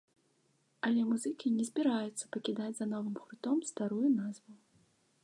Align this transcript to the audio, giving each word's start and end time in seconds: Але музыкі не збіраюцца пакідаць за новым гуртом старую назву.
Але 0.87 1.01
музыкі 1.09 1.51
не 1.57 1.67
збіраюцца 1.69 2.31
пакідаць 2.37 2.73
за 2.79 2.87
новым 2.97 3.15
гуртом 3.27 3.57
старую 3.71 4.07
назву. 4.19 4.53